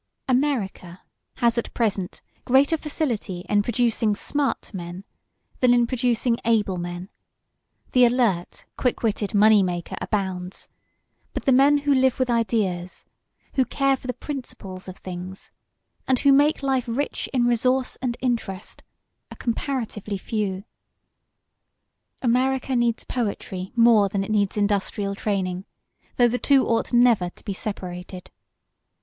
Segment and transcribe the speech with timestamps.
[0.27, 1.03] America
[1.35, 5.03] has at present greater facility in producing "smart" men
[5.59, 7.07] than in producing able men;
[7.91, 10.67] the alert, quick witted, money maker abounds,
[11.35, 13.05] but the men who live with ideas,
[13.53, 15.51] who care for the principles of things,
[16.07, 18.81] and who make life rich in resource and interest
[19.31, 20.63] are comparatively few.
[22.23, 25.63] America needs poetry more than it needs industrial training;
[26.15, 28.31] though the two ought never to be separated.